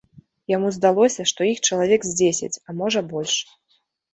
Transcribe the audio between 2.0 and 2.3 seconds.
з